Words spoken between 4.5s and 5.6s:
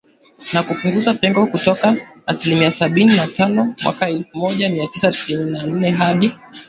mia tisa tisini